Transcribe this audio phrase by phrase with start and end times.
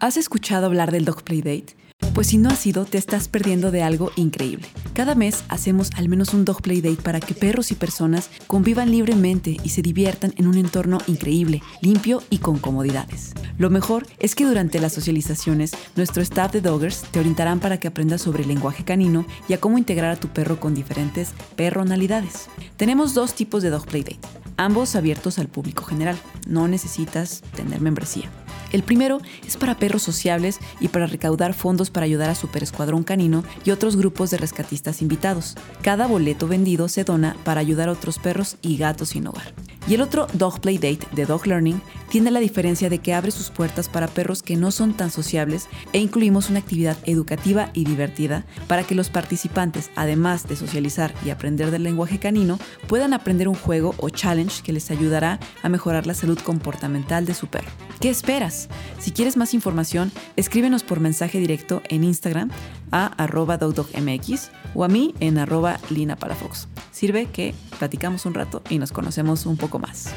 [0.00, 1.76] ¿Has escuchado hablar del Dog Play Date?
[2.14, 4.66] Pues si no has sido, te estás perdiendo de algo increíble.
[4.94, 8.90] Cada mes hacemos al menos un Dog Play Date para que perros y personas convivan
[8.90, 13.34] libremente y se diviertan en un entorno increíble, limpio y con comodidades.
[13.58, 17.88] Lo mejor es que durante las socializaciones, nuestro staff de Doggers te orientarán para que
[17.88, 22.48] aprendas sobre el lenguaje canino y a cómo integrar a tu perro con diferentes personalidades.
[22.78, 24.26] Tenemos dos tipos de Dog Play Date,
[24.56, 26.18] ambos abiertos al público general.
[26.46, 28.30] No necesitas tener membresía.
[28.72, 33.02] El primero es para perros sociables y para recaudar fondos para ayudar a Super Escuadrón
[33.02, 35.56] Canino y otros grupos de rescatistas invitados.
[35.82, 39.52] Cada boleto vendido se dona para ayudar a otros perros y gatos sin hogar.
[39.88, 41.80] Y el otro Dog Play Date de Dog Learning
[42.10, 45.68] tiene la diferencia de que abre sus puertas para perros que no son tan sociables
[45.92, 51.30] e incluimos una actividad educativa y divertida para que los participantes, además de socializar y
[51.30, 52.58] aprender del lenguaje canino,
[52.88, 57.34] puedan aprender un juego o challenge que les ayudará a mejorar la salud comportamental de
[57.34, 57.70] su perro.
[58.00, 58.59] ¿Qué esperas?
[58.98, 62.50] Si quieres más información, escríbenos por mensaje directo en Instagram
[62.90, 66.68] a arroba dogdogmx o a mí en arroba linapalafox.
[66.90, 70.12] Sirve que platicamos un rato y nos conocemos un poco más.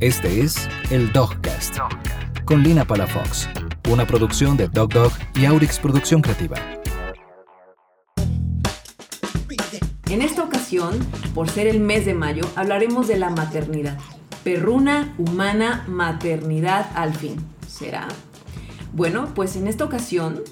[0.00, 1.76] Este es el Dogcast
[2.44, 3.48] con Lina Palafox,
[3.88, 6.56] una producción de Dog Dog y Aurix Producción Creativa.
[10.10, 10.98] En esta ocasión,
[11.34, 13.98] por ser el mes de mayo, hablaremos de la maternidad.
[14.44, 17.36] Perruna, humana, maternidad al fin.
[17.68, 18.08] ¿Será?
[18.92, 20.42] Bueno, pues en esta ocasión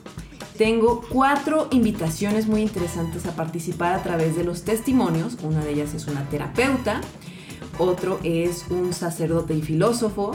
[0.57, 5.39] tengo cuatro invitaciones muy interesantes a participar a través de los testimonios.
[5.43, 7.01] Una de ellas es una terapeuta,
[7.79, 10.33] otro es un sacerdote y filósofo,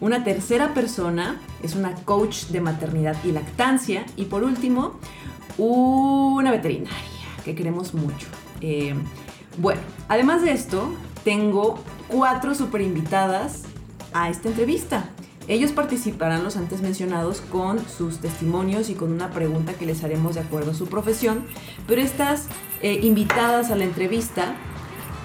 [0.00, 4.94] una tercera persona es una coach de maternidad y lactancia y por último
[5.58, 6.98] una veterinaria
[7.44, 8.26] que queremos mucho.
[8.60, 8.94] Eh,
[9.58, 10.92] bueno, además de esto,
[11.24, 11.78] tengo
[12.08, 13.62] cuatro super invitadas
[14.12, 15.10] a esta entrevista.
[15.48, 20.36] Ellos participarán los antes mencionados con sus testimonios y con una pregunta que les haremos
[20.36, 21.46] de acuerdo a su profesión,
[21.88, 22.46] pero estas
[22.80, 24.54] eh, invitadas a la entrevista,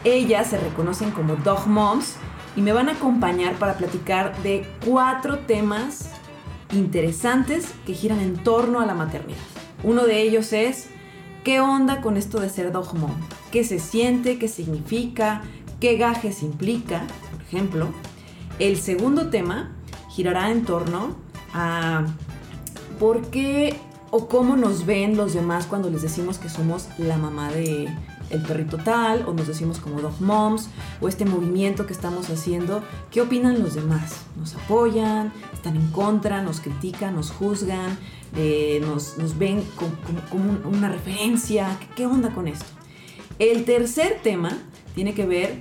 [0.03, 2.15] ellas se reconocen como Dog Moms
[2.55, 6.09] y me van a acompañar para platicar de cuatro temas
[6.73, 9.37] interesantes que giran en torno a la maternidad.
[9.83, 10.87] Uno de ellos es,
[11.43, 13.13] ¿qué onda con esto de ser Dog Mom?
[13.51, 14.39] ¿Qué se siente?
[14.39, 15.43] ¿Qué significa?
[15.79, 17.05] ¿Qué gajes implica?
[17.31, 17.87] Por ejemplo.
[18.59, 19.71] El segundo tema
[20.09, 21.15] girará en torno
[21.53, 22.05] a
[22.99, 23.77] por qué
[24.09, 27.87] o cómo nos ven los demás cuando les decimos que somos la mamá de
[28.29, 32.83] el perrito tal o nos decimos como dog moms o este movimiento que estamos haciendo,
[33.11, 34.21] ¿qué opinan los demás?
[34.37, 35.31] ¿Nos apoyan?
[35.53, 36.41] ¿Están en contra?
[36.41, 37.15] ¿Nos critican?
[37.15, 37.97] ¿Nos juzgan?
[38.35, 39.63] Eh, nos, ven
[40.29, 41.77] como, una referencia?
[41.95, 42.76] ¿Qué onda con esto?
[43.39, 44.57] El tercer tema
[44.95, 45.59] tiene que ver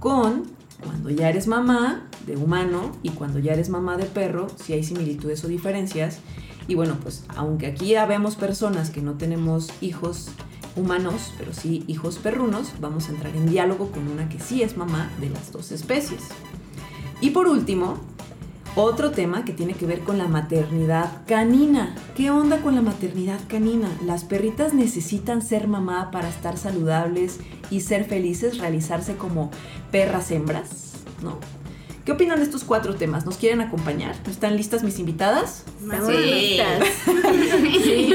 [0.00, 0.44] con
[0.82, 4.82] cuando ya eres mamá de humano y cuando ya eres mamá de perro, si hay
[4.82, 6.18] similitudes o diferencias.
[6.66, 10.30] Y bueno, pues aunque aquí ya vemos personas que no tenemos hijos
[10.74, 14.76] humanos, pero sí hijos perrunos, vamos a entrar en diálogo con una que sí es
[14.76, 16.22] mamá de las dos especies.
[17.20, 17.98] Y por último,
[18.74, 21.94] otro tema que tiene que ver con la maternidad canina.
[22.16, 23.88] ¿Qué onda con la maternidad canina?
[24.04, 27.38] ¿Las perritas necesitan ser mamá para estar saludables
[27.70, 29.50] y ser felices, realizarse como
[29.90, 30.94] perras hembras?
[31.22, 31.61] ¿No?
[32.04, 33.24] ¿Qué opinan de estos cuatro temas?
[33.24, 34.16] ¿Nos quieren acompañar?
[34.28, 35.62] ¿Están listas mis invitadas?
[36.04, 36.60] Sí.
[37.84, 38.12] sí.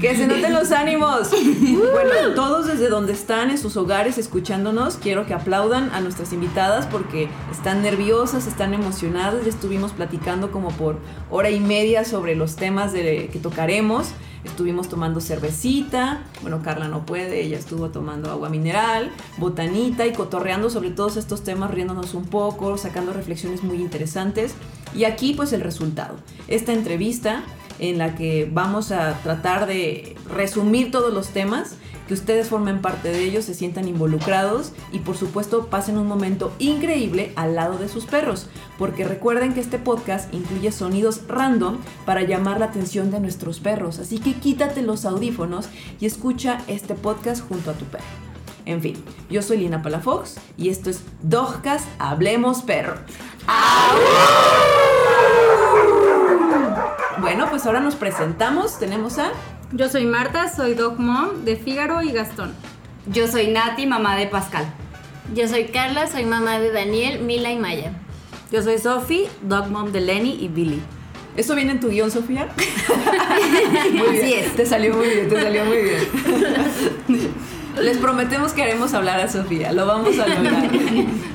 [0.00, 1.30] Que se noten los ánimos.
[1.30, 6.86] Bueno, todos desde donde están en sus hogares escuchándonos, quiero que aplaudan a nuestras invitadas
[6.86, 9.42] porque están nerviosas, están emocionadas.
[9.42, 14.12] Ya estuvimos platicando como por hora y media sobre los temas de, que tocaremos.
[14.44, 20.70] Estuvimos tomando cervecita, bueno, Carla no puede, ella estuvo tomando agua mineral, botanita y cotorreando
[20.70, 24.54] sobre todos estos temas, riéndonos un poco, sacando reflexiones muy interesantes.
[24.94, 26.16] Y aquí pues el resultado.
[26.46, 27.42] Esta entrevista
[27.78, 31.76] en la que vamos a tratar de resumir todos los temas
[32.06, 36.52] que ustedes formen parte de ellos, se sientan involucrados y por supuesto pasen un momento
[36.58, 38.48] increíble al lado de sus perros,
[38.78, 43.98] porque recuerden que este podcast incluye sonidos random para llamar la atención de nuestros perros,
[43.98, 45.68] así que quítate los audífonos
[46.00, 48.04] y escucha este podcast junto a tu perro.
[48.66, 52.94] En fin, yo soy Lina Palafox y esto es Dogcast Hablemos Perro.
[57.20, 58.78] Bueno, pues ahora nos presentamos.
[58.78, 59.30] Tenemos a
[59.74, 62.54] yo soy Marta, soy dog mom de Fígaro y Gastón.
[63.06, 64.64] Yo soy Nati, mamá de Pascal.
[65.34, 67.92] Yo soy Carla, soy mamá de Daniel, Mila y Maya.
[68.52, 70.80] Yo soy Sophie, dog mom de Lenny y Billy.
[71.36, 72.48] ¿Eso viene en tu guion, Sofía?
[72.56, 74.54] Así es.
[74.54, 77.34] Te salió muy bien, te salió muy bien.
[77.82, 80.70] Les prometemos que haremos hablar a Sofía, lo vamos a lograr.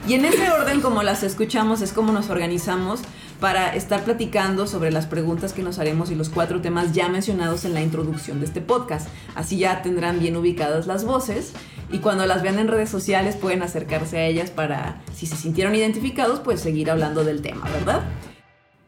[0.07, 3.01] Y en ese orden, como las escuchamos, es como nos organizamos
[3.39, 7.65] para estar platicando sobre las preguntas que nos haremos y los cuatro temas ya mencionados
[7.65, 9.07] en la introducción de este podcast.
[9.35, 11.53] Así ya tendrán bien ubicadas las voces
[11.91, 15.75] y cuando las vean en redes sociales pueden acercarse a ellas para, si se sintieron
[15.75, 18.03] identificados, pues seguir hablando del tema, ¿verdad?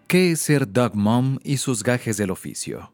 [0.08, 2.92] ¿Qué es ser Dog Mom y sus gajes del oficio?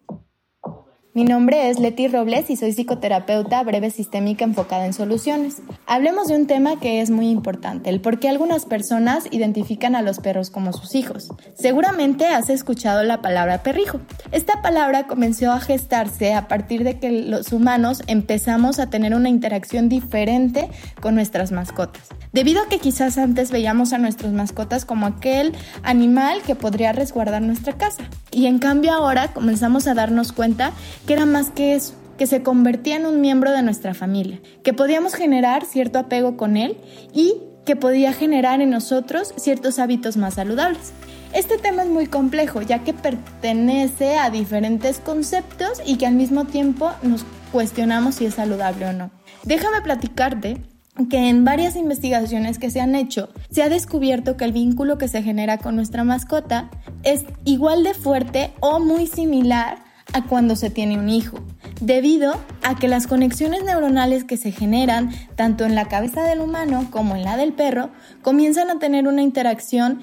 [1.18, 5.64] Mi nombre es Leti Robles y soy psicoterapeuta breve sistémica enfocada en soluciones.
[5.88, 10.04] Hablemos de un tema que es muy importante, el por qué algunas personas identifican a
[10.04, 11.30] los perros como sus hijos.
[11.56, 14.00] Seguramente has escuchado la palabra perrijo.
[14.32, 19.30] Esta palabra comenzó a gestarse a partir de que los humanos empezamos a tener una
[19.30, 20.70] interacción diferente
[21.02, 22.04] con nuestras mascotas.
[22.32, 27.42] Debido a que quizás antes veíamos a nuestras mascotas como aquel animal que podría resguardar
[27.42, 28.04] nuestra casa.
[28.30, 30.74] Y en cambio ahora comenzamos a darnos cuenta
[31.08, 34.74] que era más que eso, que se convertía en un miembro de nuestra familia, que
[34.74, 36.78] podíamos generar cierto apego con él
[37.14, 40.92] y que podía generar en nosotros ciertos hábitos más saludables.
[41.34, 46.46] Este tema es muy complejo ya que pertenece a diferentes conceptos y que al mismo
[46.46, 49.10] tiempo nos cuestionamos si es saludable o no.
[49.44, 50.62] Déjame platicarte
[51.10, 55.08] que en varias investigaciones que se han hecho se ha descubierto que el vínculo que
[55.08, 56.70] se genera con nuestra mascota
[57.04, 61.40] es igual de fuerte o muy similar a cuando se tiene un hijo,
[61.82, 62.34] debido
[62.64, 67.16] a que las conexiones neuronales que se generan tanto en la cabeza del humano como
[67.16, 67.90] en la del perro
[68.22, 70.02] comienzan a tener una interacción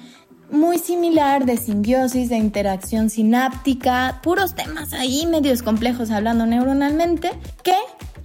[0.51, 7.31] muy similar de simbiosis, de interacción sináptica, puros temas ahí medios complejos hablando neuronalmente,
[7.63, 7.75] que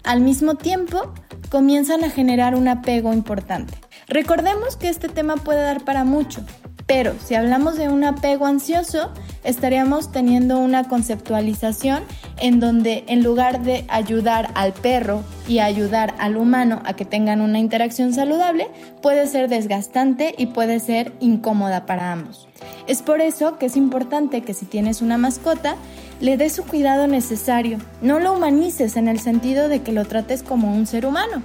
[0.04, 1.12] al mismo tiempo
[1.50, 3.74] comienzan a generar un apego importante.
[4.06, 6.44] Recordemos que este tema puede dar para mucho,
[6.90, 9.12] pero si hablamos de un apego ansioso,
[9.44, 12.02] estaríamos teniendo una conceptualización
[12.40, 17.42] en donde en lugar de ayudar al perro y ayudar al humano a que tengan
[17.42, 18.66] una interacción saludable,
[19.02, 22.48] puede ser desgastante y puede ser incómoda para ambos.
[22.88, 25.76] Es por eso que es importante que si tienes una mascota,
[26.20, 27.78] le des su cuidado necesario.
[28.02, 31.40] No lo humanices en el sentido de que lo trates como un ser humano.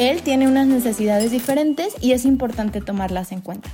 [0.00, 3.68] Él tiene unas necesidades diferentes y es importante tomarlas en cuenta.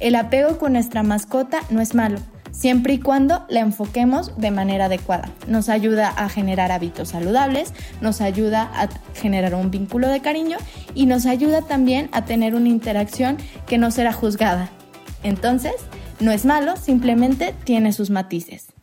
[0.00, 2.18] El apego con nuestra mascota no es malo,
[2.50, 5.30] siempre y cuando la enfoquemos de manera adecuada.
[5.46, 7.72] Nos ayuda a generar hábitos saludables,
[8.02, 10.58] nos ayuda a generar un vínculo de cariño
[10.94, 14.68] y nos ayuda también a tener una interacción que no será juzgada.
[15.22, 15.76] Entonces,
[16.20, 18.74] no es malo, simplemente tiene sus matices.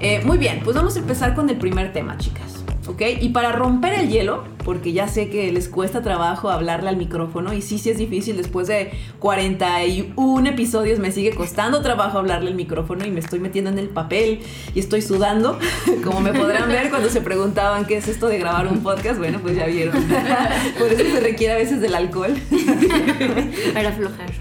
[0.00, 2.61] Eh, muy bien, pues vamos a empezar con el primer tema, chicas.
[2.86, 3.02] ¿Ok?
[3.20, 7.52] Y para romper el hielo, porque ya sé que les cuesta trabajo hablarle al micrófono
[7.52, 12.56] y sí, sí es difícil, después de 41 episodios me sigue costando trabajo hablarle al
[12.56, 14.40] micrófono y me estoy metiendo en el papel
[14.74, 15.58] y estoy sudando,
[16.04, 19.38] como me podrán ver cuando se preguntaban qué es esto de grabar un podcast, bueno,
[19.40, 19.94] pues ya vieron.
[20.78, 22.34] Por eso se requiere a veces del alcohol.
[23.74, 24.32] Para aflojar.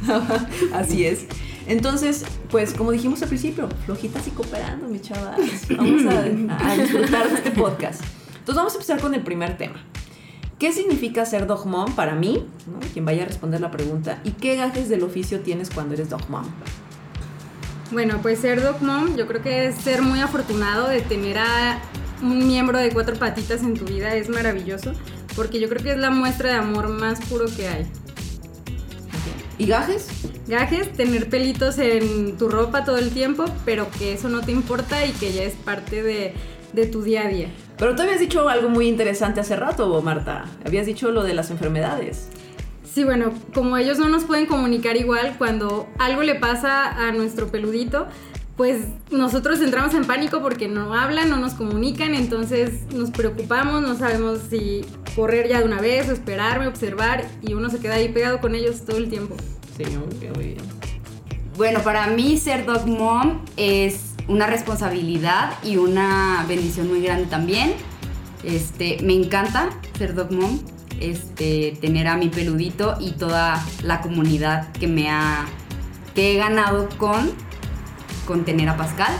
[0.73, 1.25] Así es.
[1.67, 5.39] Entonces, pues como dijimos al principio, flojitas y cooperando, mi chavas.
[5.69, 8.01] Vamos a, a disfrutar de este podcast.
[8.41, 9.85] Entonces vamos a empezar con el primer tema.
[10.57, 12.43] ¿Qué significa ser dog mom para mí?
[12.91, 14.19] Quien vaya a responder la pregunta.
[14.23, 16.45] ¿Y qué gajes del oficio tienes cuando eres dog mom?
[17.91, 21.79] Bueno, pues ser dog mom yo creo que es ser muy afortunado de tener a
[22.23, 24.15] un miembro de cuatro patitas en tu vida.
[24.15, 24.93] Es maravilloso
[25.35, 27.87] porque yo creo que es la muestra de amor más puro que hay.
[29.59, 30.07] ¿Y gajes?
[30.47, 35.05] Gajes, tener pelitos en tu ropa todo el tiempo, pero que eso no te importa
[35.05, 36.33] y que ya es parte de,
[36.73, 37.47] de tu día a día.
[37.81, 40.45] Pero tú habías dicho algo muy interesante hace rato, Marta.
[40.63, 42.27] Habías dicho lo de las enfermedades.
[42.83, 47.47] Sí, bueno, como ellos no nos pueden comunicar igual, cuando algo le pasa a nuestro
[47.47, 48.05] peludito,
[48.55, 53.97] pues nosotros entramos en pánico porque no hablan, no nos comunican, entonces nos preocupamos, no
[53.97, 54.85] sabemos si
[55.15, 58.53] correr ya de una vez o esperarme, observar, y uno se queda ahí pegado con
[58.53, 59.35] ellos todo el tiempo.
[59.75, 59.85] Sí,
[60.35, 60.61] muy bien.
[61.57, 67.73] Bueno, para mí ser dog mom es una responsabilidad y una bendición muy grande también.
[68.43, 70.59] Este, me encanta ser dog mom,
[70.99, 75.45] este, tener a mi peludito y toda la comunidad que me ha
[76.15, 77.31] que he ganado con
[78.25, 79.13] con tener a Pascal.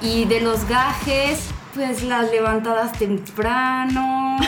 [0.00, 4.38] Y de los gajes, pues las levantadas temprano.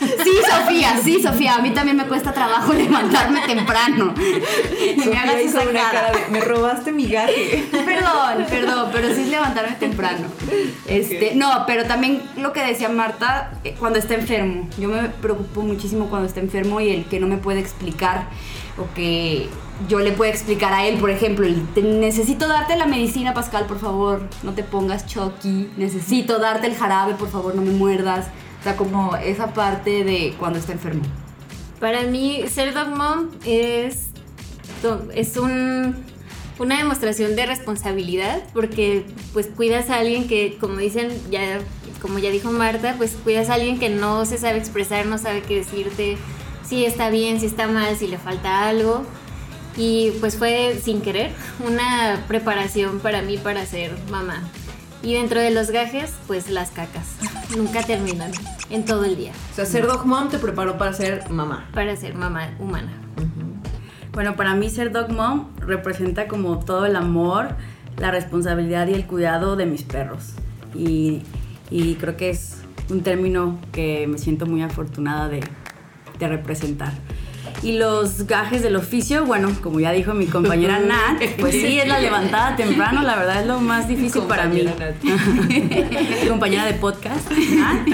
[0.00, 1.56] Sí, Sofía, sí, Sofía.
[1.56, 4.14] A mí también me cuesta trabajo levantarme temprano.
[4.16, 5.90] me Sofía hagas esa cara.
[5.90, 7.64] cara de, me robaste mi gaje.
[7.70, 10.26] Perdón, perdón, pero sí es levantarme temprano.
[10.86, 14.68] Este, no, pero también lo que decía Marta, eh, cuando está enfermo.
[14.78, 18.26] Yo me preocupo muchísimo cuando está enfermo y el que no me puede explicar
[18.78, 19.48] o que
[19.88, 23.66] yo le pueda explicar a él, por ejemplo, el, "Te- necesito darte la medicina, Pascal,
[23.66, 25.70] por favor, no te pongas Chucky.
[25.76, 28.26] Necesito darte el jarabe, por favor, no me muerdas.
[28.60, 31.02] O sea, como esa parte de cuando está enfermo.
[31.80, 34.10] Para mí, ser dog mom es,
[35.14, 35.96] es un,
[36.58, 41.58] una demostración de responsabilidad porque pues cuidas a alguien que como dicen ya
[42.00, 45.42] como ya dijo Marta pues cuidas a alguien que no se sabe expresar no sabe
[45.42, 46.18] qué decirte
[46.64, 49.04] si está bien si está mal si le falta algo
[49.76, 51.30] y pues fue sin querer
[51.66, 54.42] una preparación para mí para ser mamá
[55.02, 57.16] y dentro de los gajes pues las cacas
[57.56, 58.30] nunca terminan
[58.70, 61.68] en todo el día O sea, ser dog mom te preparó para ser mamá.
[61.74, 62.92] para ser mamá humana
[64.12, 67.56] Bueno, para mí ser dog mom representa como todo el amor,
[67.98, 70.34] la responsabilidad y el cuidado de mis perros.
[70.74, 71.22] Y,
[71.70, 72.58] y creo que es
[72.90, 75.40] un término que me siento muy afortunada de,
[76.18, 76.92] de representar.
[77.62, 81.88] Y los gajes del oficio, bueno, como ya dijo mi compañera Nat, pues sí, es
[81.88, 84.64] la levantada temprano, la verdad es lo más difícil para mí.
[86.28, 87.30] Compañera de podcast.
[87.30, 87.88] Nat.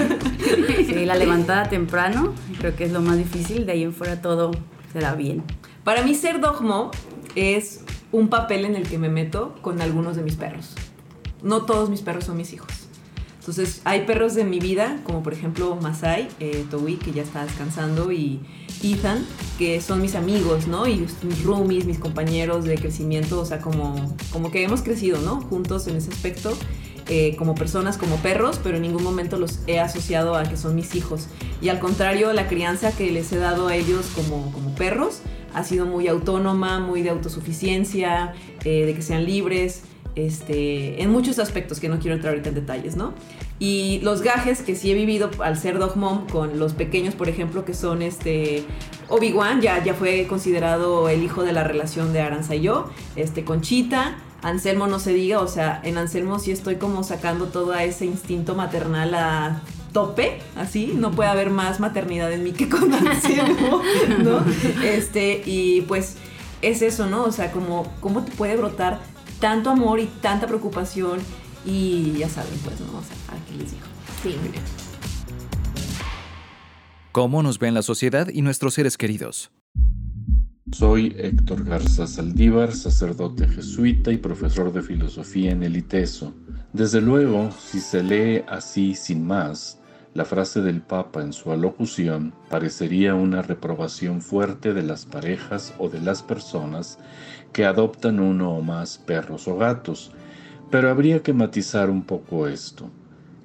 [0.87, 4.51] Sí, la levantada temprano, creo que es lo más difícil, de ahí en fuera todo
[4.91, 5.43] se da bien.
[5.83, 6.91] Para mí ser dog mom
[7.35, 10.75] es un papel en el que me meto con algunos de mis perros.
[11.41, 12.78] No todos mis perros son mis hijos.
[13.49, 17.43] Entonces hay perros de mi vida, como por ejemplo Masai, eh, Towi, que ya está
[17.43, 18.39] descansando, y
[18.83, 19.25] Ethan,
[19.57, 20.87] que son mis amigos, ¿no?
[20.87, 25.41] Y mis roomies, mis compañeros de crecimiento, o sea, como, como que hemos crecido, ¿no?
[25.41, 26.55] Juntos en ese aspecto,
[27.07, 30.75] eh, como personas, como perros, pero en ningún momento los he asociado a que son
[30.75, 31.25] mis hijos.
[31.59, 35.21] Y al contrario, la crianza que les he dado a ellos como, como perros
[35.55, 39.81] ha sido muy autónoma, muy de autosuficiencia, eh, de que sean libres,
[40.15, 43.13] este, en muchos aspectos que no quiero entrar ahorita en detalles, ¿no?
[43.59, 47.29] Y los gajes que sí he vivido al ser dog mom con los pequeños, por
[47.29, 48.63] ejemplo, que son este
[49.09, 53.43] Obi-Wan, ya, ya fue considerado el hijo de la relación de Aranza y yo, este
[53.43, 58.05] Conchita, Anselmo no se diga, o sea, en Anselmo sí estoy como sacando todo ese
[58.05, 59.61] instinto maternal a
[59.91, 63.81] tope, así, no puede haber más maternidad en mí que con Anselmo,
[64.23, 64.43] ¿no?
[64.83, 66.15] Este, y pues
[66.61, 67.23] es eso, ¿no?
[67.23, 68.99] O sea, como cómo te puede brotar
[69.39, 71.19] tanto amor y tanta preocupación
[71.65, 72.99] y ya saben, pues, ¿no?
[72.99, 73.85] O sea, ¿para qué les digo?
[74.23, 74.35] sí
[77.11, 79.51] ¿Cómo nos ven la sociedad y nuestros seres queridos?
[80.71, 86.33] Soy Héctor Garza Saldívar, sacerdote jesuita y profesor de filosofía en el ITESO.
[86.73, 89.79] Desde luego, si se lee así sin más,
[90.13, 95.89] la frase del Papa en su alocución parecería una reprobación fuerte de las parejas o
[95.89, 96.99] de las personas
[97.51, 100.11] que adoptan uno o más perros o gatos,
[100.69, 102.89] pero habría que matizar un poco esto.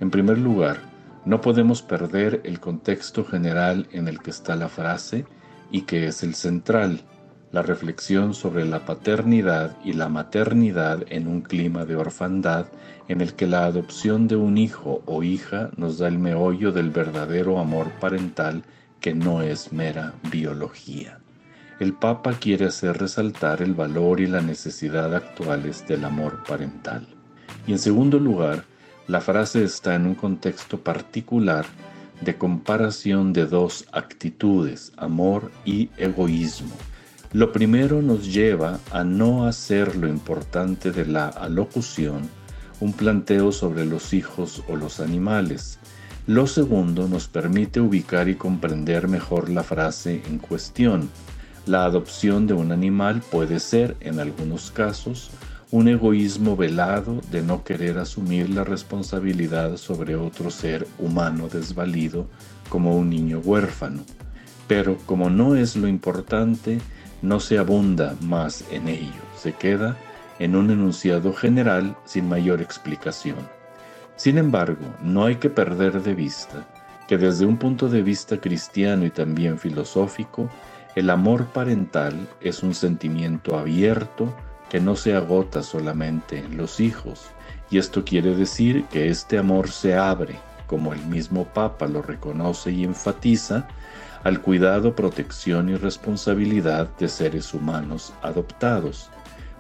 [0.00, 0.78] En primer lugar,
[1.24, 5.24] no podemos perder el contexto general en el que está la frase
[5.70, 7.00] y que es el central,
[7.50, 12.66] la reflexión sobre la paternidad y la maternidad en un clima de orfandad
[13.08, 16.90] en el que la adopción de un hijo o hija nos da el meollo del
[16.90, 18.64] verdadero amor parental
[19.00, 21.23] que no es mera biología.
[21.80, 27.06] El Papa quiere hacer resaltar el valor y la necesidad actuales del amor parental.
[27.66, 28.64] Y en segundo lugar,
[29.08, 31.66] la frase está en un contexto particular
[32.20, 36.74] de comparación de dos actitudes, amor y egoísmo.
[37.32, 42.30] Lo primero nos lleva a no hacer lo importante de la alocución,
[42.78, 45.80] un planteo sobre los hijos o los animales.
[46.28, 51.10] Lo segundo nos permite ubicar y comprender mejor la frase en cuestión.
[51.66, 55.30] La adopción de un animal puede ser, en algunos casos,
[55.70, 62.26] un egoísmo velado de no querer asumir la responsabilidad sobre otro ser humano desvalido
[62.68, 64.02] como un niño huérfano.
[64.68, 66.80] Pero como no es lo importante,
[67.22, 69.96] no se abunda más en ello, se queda
[70.38, 73.38] en un enunciado general sin mayor explicación.
[74.16, 76.68] Sin embargo, no hay que perder de vista
[77.08, 80.48] que desde un punto de vista cristiano y también filosófico,
[80.94, 84.32] el amor parental es un sentimiento abierto
[84.70, 87.26] que no se agota solamente en los hijos,
[87.70, 90.36] y esto quiere decir que este amor se abre,
[90.66, 93.66] como el mismo Papa lo reconoce y enfatiza,
[94.22, 99.10] al cuidado, protección y responsabilidad de seres humanos adoptados.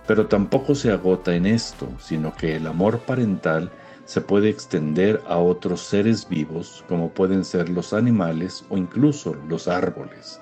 [0.06, 3.70] Pero tampoco se agota en esto, sino que el amor parental
[4.04, 9.66] se puede extender a otros seres vivos, como pueden ser los animales o incluso los
[9.66, 10.40] árboles.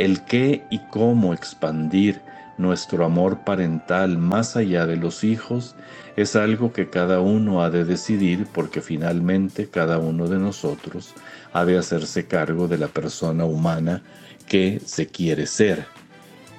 [0.00, 2.22] El qué y cómo expandir
[2.56, 5.76] nuestro amor parental más allá de los hijos
[6.16, 11.12] es algo que cada uno ha de decidir porque finalmente cada uno de nosotros
[11.52, 14.02] ha de hacerse cargo de la persona humana
[14.48, 15.84] que se quiere ser.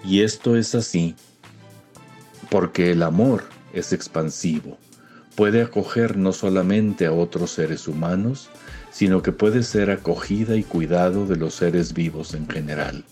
[0.05, 1.15] Y esto es así
[2.51, 4.77] porque el amor es expansivo.
[5.35, 8.51] Puede acoger no solamente a otros seres humanos,
[8.91, 13.03] sino que puede ser acogida y cuidado de los seres vivos en general.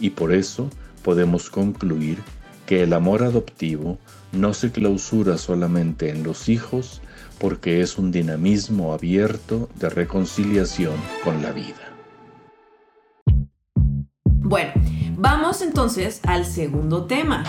[0.00, 0.70] Y por eso
[1.02, 2.18] podemos concluir
[2.66, 3.98] que el amor adoptivo
[4.32, 7.00] no se clausura solamente en los hijos
[7.38, 11.92] porque es un dinamismo abierto de reconciliación con la vida.
[14.24, 14.72] Bueno,
[15.16, 17.44] vamos entonces al segundo tema,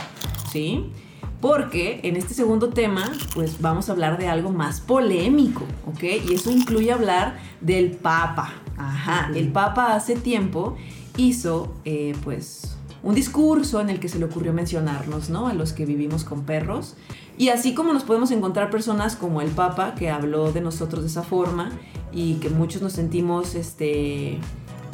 [0.51, 0.91] ¿sí?
[1.39, 6.03] Porque en este segundo tema, pues vamos a hablar de algo más polémico, ¿ok?
[6.27, 8.51] Y eso incluye hablar del Papa.
[8.77, 10.75] Ajá, el Papa hace tiempo
[11.17, 15.47] hizo, eh, pues, un discurso en el que se le ocurrió mencionarnos, ¿no?
[15.47, 16.95] A los que vivimos con perros.
[17.37, 21.09] Y así como nos podemos encontrar personas como el Papa, que habló de nosotros de
[21.09, 21.71] esa forma
[22.11, 24.39] y que muchos nos sentimos, este,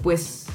[0.03, 0.45] pues,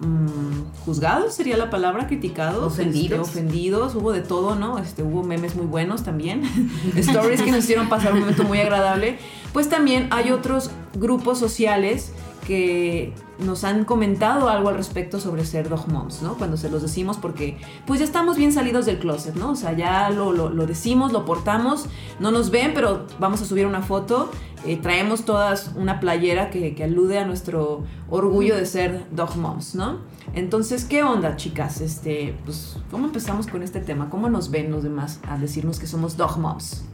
[0.00, 3.26] mm, juzgados sería la palabra, criticados, Ofendidos.
[3.26, 4.78] este, ofendidos, hubo de todo, ¿no?
[4.78, 6.42] Este, hubo memes muy buenos también,
[6.96, 9.18] stories que nos hicieron pasar un momento muy agradable.
[9.54, 12.12] Pues también hay otros grupos sociales
[12.46, 16.34] que nos han comentado algo al respecto sobre ser dog moms, ¿no?
[16.34, 19.50] Cuando se los decimos porque pues ya estamos bien salidos del closet, ¿no?
[19.52, 21.86] O sea, ya lo, lo- decimos, lo portamos,
[22.18, 24.30] no nos ven, pero vamos a subir una foto,
[24.66, 29.74] eh, traemos todas una playera que, que alude a nuestro orgullo de ser dog moms,
[29.76, 29.98] ¿no?
[30.34, 31.80] Entonces, ¿qué onda, chicas?
[31.80, 34.10] Este, pues, ¿cómo empezamos con este tema?
[34.10, 36.84] ¿Cómo nos ven los demás al decirnos que somos dog moms?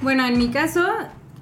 [0.00, 0.80] Bueno, en mi caso,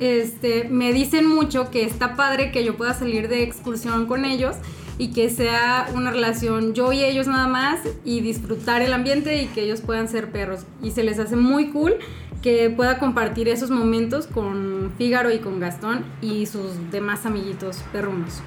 [0.00, 4.57] este, me dicen mucho que está padre que yo pueda salir de excursión con ellos
[4.97, 9.47] y que sea una relación yo y ellos nada más y disfrutar el ambiente y
[9.47, 10.61] que ellos puedan ser perros.
[10.83, 11.97] Y se les hace muy cool
[12.42, 18.40] que pueda compartir esos momentos con Fígaro y con Gastón y sus demás amiguitos perrunos.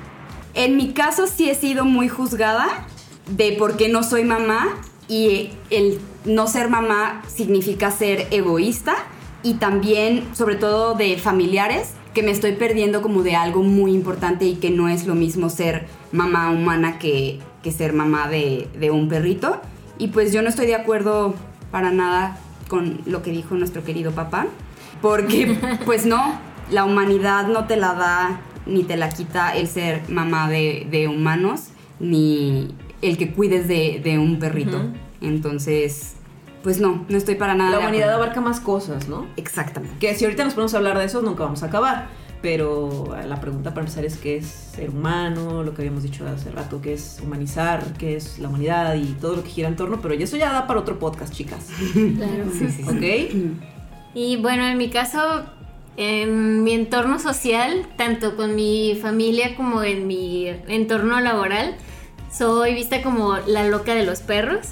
[0.55, 2.87] En mi caso sí he sido muy juzgada
[3.29, 4.69] de por qué no soy mamá
[5.07, 8.95] y el no ser mamá significa ser egoísta
[9.43, 14.45] y también sobre todo de familiares que me estoy perdiendo como de algo muy importante
[14.45, 18.91] y que no es lo mismo ser mamá humana que, que ser mamá de, de
[18.91, 19.59] un perrito.
[19.97, 21.35] Y pues yo no estoy de acuerdo
[21.71, 24.47] para nada con lo que dijo nuestro querido papá,
[25.01, 26.39] porque pues no,
[26.71, 31.07] la humanidad no te la da ni te la quita el ser mamá de, de
[31.07, 34.81] humanos, ni el que cuides de, de un perrito.
[35.19, 36.15] Entonces,
[36.63, 37.71] pues no, no estoy para nada.
[37.71, 38.23] La humanidad acuerdo.
[38.23, 39.27] abarca más cosas, ¿no?
[39.35, 39.97] Exactamente.
[39.99, 42.07] Que si ahorita nos ponemos a hablar de eso, nunca vamos a acabar.
[42.41, 46.51] Pero la pregunta para empezar es qué es ser humano, lo que habíamos dicho hace
[46.51, 50.01] rato, qué es humanizar, qué es la humanidad y todo lo que gira en torno,
[50.01, 51.69] pero eso ya da para otro podcast, chicas.
[51.93, 52.45] Claro.
[52.51, 52.89] Sí, sí, sí.
[52.89, 53.63] ¿Ok?
[54.13, 55.45] Y bueno, en mi caso,
[55.95, 61.75] en mi entorno social, tanto con mi familia como en mi entorno laboral,
[62.29, 64.67] soy vista como la loca de los perros.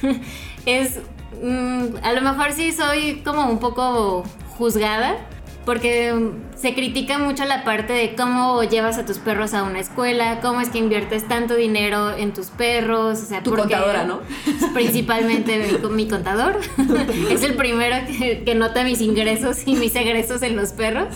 [0.66, 0.98] es,
[1.42, 4.24] mm, a lo mejor sí soy como un poco
[4.58, 5.16] juzgada,
[5.64, 9.80] porque mm, se critica mucho la parte de cómo llevas a tus perros a una
[9.80, 14.04] escuela, cómo es que inviertes tanto dinero en tus perros, o sea, Tu porque- contadora,
[14.04, 14.20] ¿no?
[14.74, 16.60] Principalmente mi, mi contador.
[17.30, 21.08] es el primero que, que nota mis ingresos y mis egresos en los perros.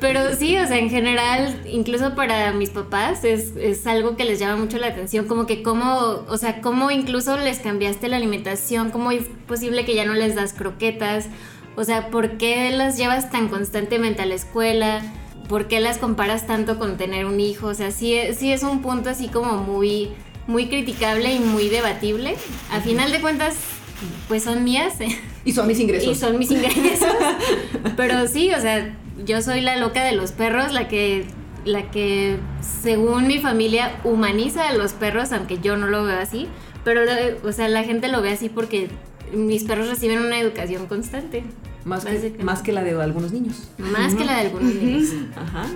[0.00, 4.38] Pero sí, o sea, en general, incluso para mis papás, es, es algo que les
[4.38, 8.90] llama mucho la atención, como que cómo, o sea, cómo incluso les cambiaste la alimentación,
[8.90, 11.26] cómo es posible que ya no les das croquetas,
[11.76, 15.00] o sea, ¿por qué las llevas tan constantemente a la escuela?
[15.48, 17.68] ¿Por qué las comparas tanto con tener un hijo?
[17.68, 20.10] O sea, sí, es- sí es un punto así como muy,
[20.46, 22.34] muy criticable y muy debatible.
[22.70, 23.54] A final de cuentas,
[24.28, 24.94] pues son mías.
[25.44, 26.16] Y son mis ingresos.
[26.16, 27.08] Y son mis ingresos.
[27.96, 31.26] Pero sí, o sea, yo soy la loca de los perros, la que,
[31.64, 36.48] la que según mi familia humaniza a los perros, aunque yo no lo veo así.
[36.84, 37.02] Pero,
[37.44, 38.88] o sea, la gente lo ve así porque
[39.32, 41.44] mis perros reciben una educación constante.
[41.84, 43.68] Más que, más que la de algunos niños.
[43.78, 45.08] Más que la de algunos niños.
[45.36, 45.66] Ajá.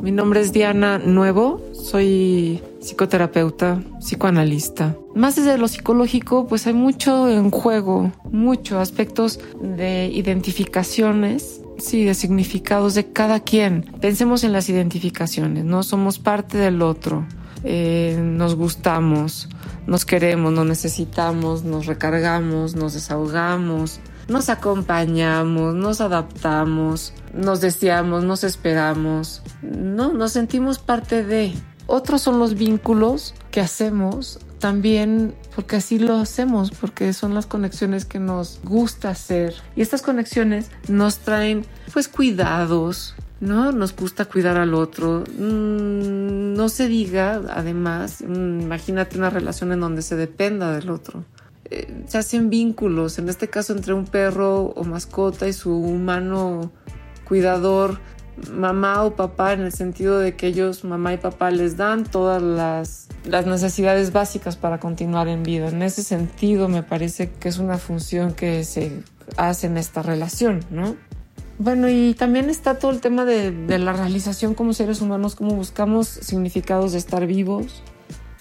[0.00, 4.96] Mi nombre es Diana Nuevo, soy psicoterapeuta, psicoanalista.
[5.14, 12.14] Más desde lo psicológico, pues hay mucho en juego, muchos aspectos de identificaciones, sí, de
[12.14, 13.82] significados de cada quien.
[14.00, 15.82] Pensemos en las identificaciones, ¿no?
[15.82, 17.26] Somos parte del otro,
[17.62, 19.48] eh, nos gustamos,
[19.86, 28.44] nos queremos, nos necesitamos, nos recargamos, nos desahogamos, nos acompañamos, nos adaptamos, nos deseamos, nos
[28.44, 31.52] esperamos, no, nos sentimos parte de.
[31.86, 38.06] Otros son los vínculos que hacemos también porque así lo hacemos, porque son las conexiones
[38.06, 39.52] que nos gusta hacer.
[39.76, 43.72] Y estas conexiones nos traen pues cuidados, ¿no?
[43.72, 45.24] Nos gusta cuidar al otro.
[45.36, 51.26] Mm, no se diga, además, mm, imagínate una relación en donde se dependa del otro
[51.70, 56.72] eh, se hacen vínculos, en este caso entre un perro o mascota y su humano
[57.28, 58.00] cuidador,
[58.50, 62.42] mamá o papá en el sentido de que ellos, mamá y papá, les dan todas
[62.42, 65.68] las, las necesidades básicas para continuar en vida.
[65.68, 69.02] En ese sentido me parece que es una función que se
[69.36, 70.96] hace en esta relación, ¿no?
[71.58, 76.08] Bueno, y también está todo el tema de, la realización como seres humanos, cómo buscamos
[76.08, 77.82] significados de estar vivos,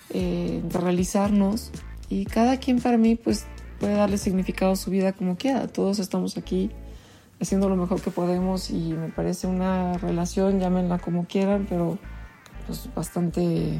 [0.09, 1.71] eh, de realizarnos.
[2.09, 3.45] Y cada quien para mí pues
[3.79, 5.67] puede darle significado a su vida como quiera.
[5.67, 6.71] Todos estamos aquí
[7.39, 11.99] haciendo lo mejor que podemos y me parece una relación, llámenla como quieran, pero
[12.65, 13.79] pues bastante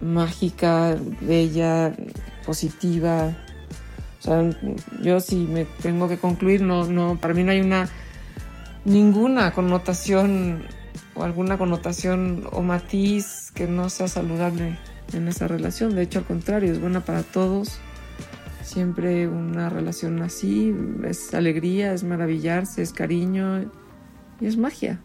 [0.00, 1.94] mágica, bella,
[2.44, 3.36] positiva.
[5.02, 7.88] Yo si me tengo que concluir, no, no, para mí no hay una
[8.84, 10.64] ninguna connotación
[11.14, 14.78] o alguna connotación o matiz que no sea saludable
[15.12, 15.94] en esa relación.
[15.94, 17.78] De hecho, al contrario, es buena para todos.
[18.62, 23.70] Siempre una relación así es alegría, es maravillarse, es cariño
[24.40, 25.00] y es magia.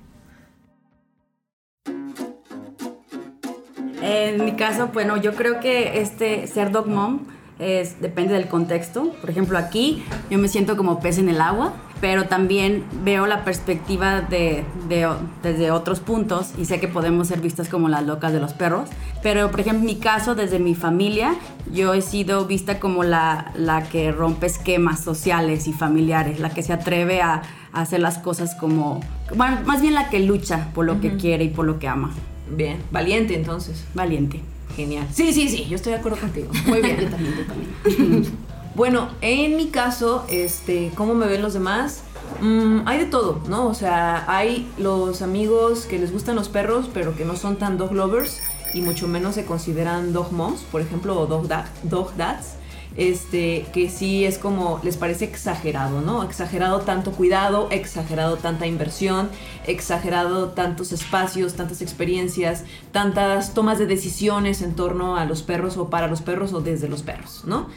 [4.10, 7.20] En mi caso, bueno, yo creo que este ser dog mom
[7.60, 9.12] es, depende del contexto.
[9.22, 13.44] Por ejemplo, aquí yo me siento como pez en el agua, pero también veo la
[13.44, 15.08] perspectiva de, de,
[15.44, 18.90] desde otros puntos y sé que podemos ser vistas como las locas de los perros.
[19.22, 21.36] Pero, por ejemplo, en mi caso, desde mi familia,
[21.72, 26.64] yo he sido vista como la, la que rompe esquemas sociales y familiares, la que
[26.64, 27.42] se atreve a,
[27.74, 29.02] a hacer las cosas como,
[29.36, 31.02] bueno, más bien la que lucha por lo uh -huh.
[31.02, 32.12] que quiere y por lo que ama.
[32.52, 33.84] Bien, valiente entonces.
[33.94, 34.42] Valiente.
[34.76, 35.08] Genial.
[35.12, 36.50] Sí, sí, sí, yo estoy de acuerdo contigo.
[36.66, 36.98] Muy bien.
[37.02, 38.38] yo también, yo también.
[38.76, 42.04] bueno, en mi caso, este, ¿cómo me ven los demás?
[42.42, 43.68] Mm, hay de todo, ¿no?
[43.68, 47.78] O sea, hay los amigos que les gustan los perros, pero que no son tan
[47.78, 48.40] dog lovers
[48.74, 51.48] y mucho menos se consideran dog moms, por ejemplo, o dog,
[51.84, 52.54] dog dads.
[52.98, 56.24] Este, que sí es como, les parece exagerado, ¿no?
[56.24, 59.30] Exagerado tanto cuidado, exagerado tanta inversión,
[59.68, 65.90] exagerado tantos espacios, tantas experiencias, tantas tomas de decisiones en torno a los perros o
[65.90, 67.70] para los perros o desde los perros, ¿no?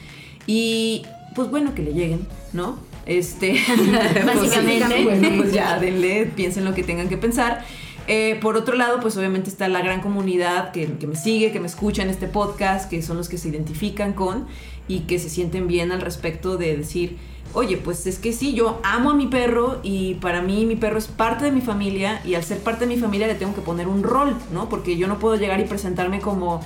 [0.46, 2.78] Y pues bueno, que le lleguen, ¿no?
[3.06, 3.52] Este,
[4.26, 5.04] básicamente.
[5.04, 7.64] bueno, pues ya denle, piensen lo que tengan que pensar.
[8.08, 11.66] Eh, por otro lado, pues obviamente está la gran comunidad que, me sigue, que me
[11.66, 14.46] escucha en este podcast, que son los que se identifican con
[14.88, 17.18] y que se sienten bien al respecto de decir,
[17.54, 20.98] oye, pues es que sí, yo amo a mi perro y para mí mi perro
[20.98, 23.60] es parte de mi familia y al ser parte de mi familia le tengo que
[23.60, 24.68] poner un rol, ¿no?
[24.68, 26.60] Porque yo no puedo llegar y presentarme como,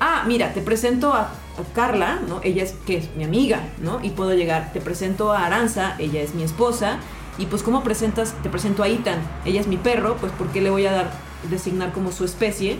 [0.00, 2.40] ah, mira, te presento a, a Carla, ¿no?
[2.42, 4.00] Ella es, que es mi amiga, ¿no?
[4.02, 6.98] Y puedo llegar, te presento a Aranza, ella es mi esposa
[7.38, 10.60] y pues cómo presentas, te presento a Ethan, ella es mi perro, pues ¿por qué
[10.60, 11.10] le voy a dar,
[11.50, 12.78] designar como su especie?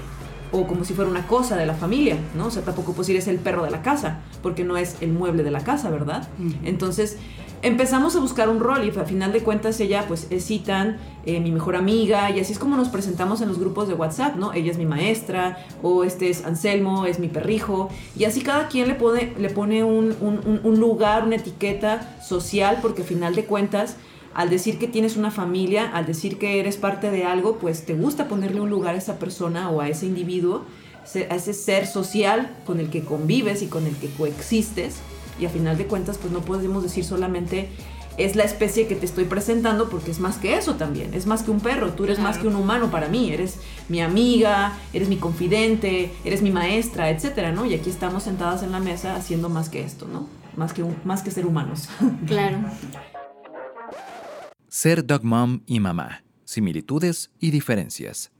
[0.53, 2.47] O como si fuera una cosa de la familia, ¿no?
[2.47, 5.13] O sea, tampoco puedo decir es el perro de la casa, porque no es el
[5.13, 6.29] mueble de la casa, ¿verdad?
[6.63, 7.19] Entonces
[7.63, 11.41] empezamos a buscar un rol y al final de cuentas ella pues es Ethan, eh,
[11.41, 14.53] mi mejor amiga, y así es como nos presentamos en los grupos de WhatsApp, ¿no?
[14.53, 18.87] Ella es mi maestra, o este es Anselmo, es mi perrijo, y así cada quien
[18.87, 23.45] le pone, le pone un, un, un lugar, una etiqueta social, porque al final de
[23.47, 23.97] cuentas
[24.35, 27.95] al decir que tienes una familia, al decir que eres parte de algo, pues te
[27.95, 30.65] gusta ponerle un lugar a esa persona o a ese individuo,
[31.31, 34.97] a ese ser social con el que convives y con el que coexistes.
[35.41, 37.69] Y a final de cuentas, pues no podemos decir solamente
[38.17, 41.43] es la especie que te estoy presentando porque es más que eso también, es más
[41.43, 42.31] que un perro, tú eres claro.
[42.31, 47.11] más que un humano para mí, eres mi amiga, eres mi confidente, eres mi maestra,
[47.11, 47.65] etcétera, ¿no?
[47.65, 50.29] Y aquí estamos sentadas en la mesa haciendo más que esto, ¿no?
[50.57, 51.89] Más que, un, más que ser humanos.
[52.27, 52.59] Claro.
[54.75, 56.25] Ser dog mom y mamá.
[56.45, 58.33] Similitudes y diferencias.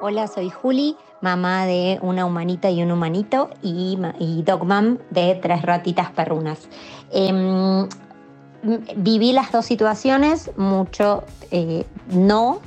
[0.00, 3.98] Hola, soy Juli, mamá de una humanita y un humanito y,
[4.46, 6.60] dog mom de tres ratitas perrunas.
[7.12, 7.86] Eh,
[8.96, 12.60] viví las dos situaciones, mucho eh, no,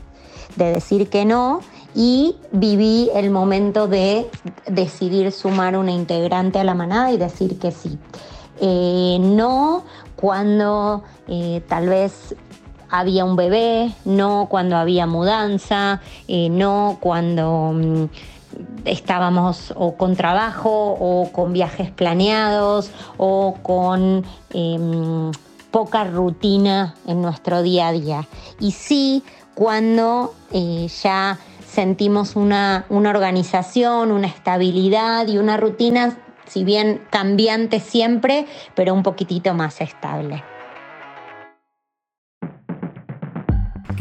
[0.55, 1.61] de decir que no,
[1.95, 4.29] y viví el momento de
[4.67, 7.97] decidir sumar una integrante a la manada y decir que sí.
[8.61, 9.83] Eh, no
[10.23, 12.33] cuando eh, tal vez
[12.89, 18.05] había un bebé, no cuando había mudanza, eh, no cuando mm,
[18.85, 25.31] estábamos o con trabajo o con viajes planeados o con eh,
[25.71, 28.27] poca rutina en nuestro día a día.
[28.61, 29.23] Y sí
[29.55, 37.79] cuando eh, ya sentimos una, una organización, una estabilidad y una rutina si bien cambiante
[37.79, 40.52] siempre, pero un poquitito más estable.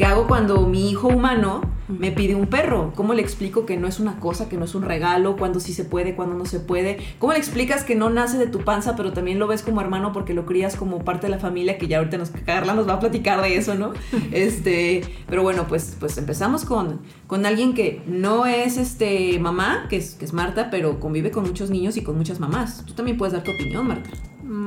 [0.03, 2.91] ¿Qué hago cuando mi hijo humano me pide un perro?
[2.93, 5.73] ¿Cómo le explico que no es una cosa, que no es un regalo, cuando sí
[5.73, 6.97] se puede, cuando no se puede?
[7.19, 10.11] ¿Cómo le explicas que no nace de tu panza, pero también lo ves como hermano
[10.11, 12.95] porque lo crías como parte de la familia, que ya ahorita nos, Carla nos va
[12.95, 13.93] a platicar de eso, ¿no?
[14.33, 19.95] este, pero bueno, pues, pues empezamos con, con alguien que no es este mamá, que
[19.95, 22.83] es, que es Marta, pero convive con muchos niños y con muchas mamás.
[22.85, 24.09] Tú también puedes dar tu opinión, Marta.
[24.43, 24.65] Mm,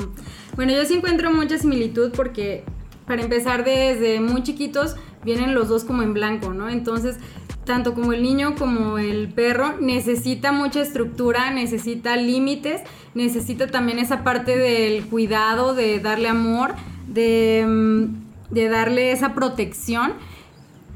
[0.55, 2.65] Bueno, yo sí encuentro mucha similitud porque
[3.07, 6.69] para empezar desde muy chiquitos vienen los dos como en blanco, ¿no?
[6.69, 7.17] Entonces,
[7.65, 12.83] tanto como el niño como el perro necesita mucha estructura, necesita límites,
[13.15, 16.75] necesita también esa parte del cuidado, de darle amor,
[17.09, 20.15] de, mm, de darle esa protección.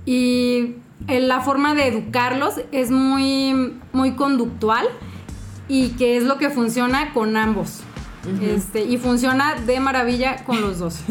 [0.06, 0.76] Y
[1.08, 4.86] la forma de educarlos es muy, muy conductual
[5.68, 7.82] y que es lo que funciona con ambos.
[8.42, 11.00] Este, y funciona de maravilla con los dos.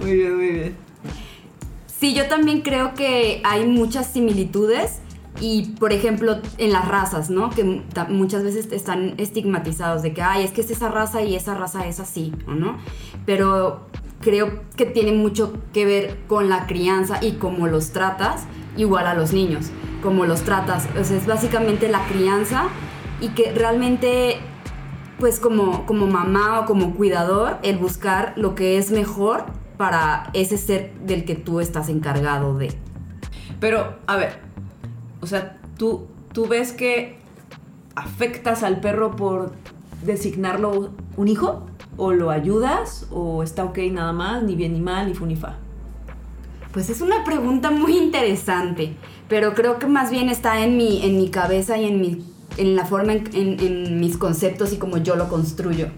[0.00, 0.76] Muy bien, muy bien.
[1.86, 5.00] Sí, yo también creo que hay muchas similitudes
[5.40, 7.50] y, por ejemplo, en las razas, ¿no?
[7.50, 11.54] Que muchas veces están estigmatizados de que, ay, es que es esa raza y esa
[11.54, 12.78] raza es así, ¿o no?
[13.26, 13.86] Pero
[14.20, 18.44] creo que tiene mucho que ver con la crianza y cómo los tratas,
[18.76, 19.66] igual a los niños,
[20.02, 20.88] cómo los tratas.
[21.00, 22.68] O sea, es básicamente la crianza
[23.22, 24.40] y que realmente
[25.18, 29.44] pues como, como mamá o como cuidador, el buscar lo que es mejor
[29.76, 32.74] para ese ser del que tú estás encargado de.
[33.60, 34.40] Pero, a ver,
[35.20, 37.18] o sea, ¿tú, tú ves que
[37.94, 39.52] afectas al perro por
[40.04, 41.66] designarlo un hijo?
[41.96, 43.06] ¿O lo ayudas?
[43.12, 44.42] ¿O está ok nada más?
[44.42, 45.56] Ni bien ni mal, ni fu ni fa.
[46.72, 48.96] Pues es una pregunta muy interesante,
[49.28, 52.24] pero creo que más bien está en mi, en mi cabeza y en, mi,
[52.56, 55.88] en la forma en, en- en mis conceptos y como yo lo construyo.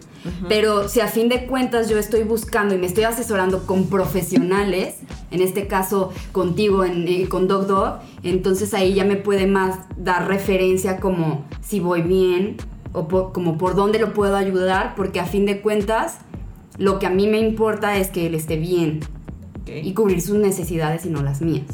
[0.49, 4.95] Pero si a fin de cuentas yo estoy buscando y me estoy asesorando con profesionales,
[5.31, 9.81] en este caso contigo, en, eh, con Dog Dog, entonces ahí ya me puede más
[9.99, 12.57] dar referencia como si voy bien
[12.95, 16.19] o por- como por dónde lo puedo ayudar, porque a fin de cuentas
[16.79, 19.01] lo que a mí me importa es que él esté bien
[19.67, 21.67] y cubrir sus necesidades y no las mías.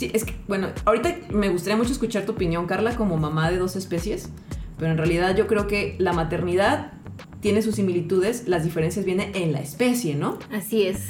[0.00, 3.58] Sí, es que, bueno, ahorita me gustaría mucho escuchar tu opinión, Carla, como mamá de
[3.58, 4.30] dos especies,
[4.78, 6.92] pero en realidad yo creo que la maternidad
[7.40, 10.38] tiene sus similitudes, las diferencias vienen en la especie, ¿no?
[10.50, 11.08] Así es.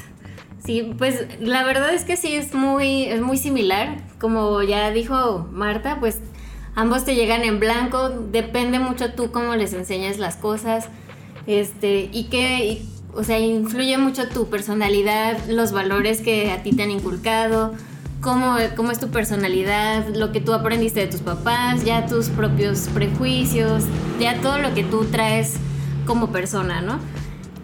[0.64, 3.98] Sí, pues la verdad es que sí es muy, es muy similar.
[4.18, 6.18] Como ya dijo Marta, pues
[6.74, 8.11] ambos te llegan en blanco.
[8.11, 10.88] Depende mucho tú cómo les enseñas las cosas.
[11.46, 12.83] Este, y que,
[13.14, 17.72] o sea, influye mucho tu personalidad, los valores que a ti te han inculcado,
[18.20, 22.88] cómo, cómo es tu personalidad, lo que tú aprendiste de tus papás, ya tus propios
[22.94, 23.85] prejuicios,
[24.18, 25.54] ya todo lo que tú traes
[26.06, 26.98] como persona, ¿no?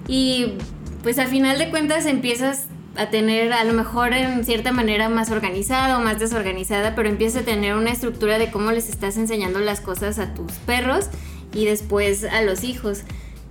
[0.09, 0.55] Y
[1.03, 2.67] pues al final de cuentas empiezas
[2.97, 7.43] a tener a lo mejor en cierta manera más organizada o más desorganizada, pero empiezas
[7.43, 11.09] a tener una estructura de cómo les estás enseñando las cosas a tus perros
[11.53, 13.03] y después a los hijos.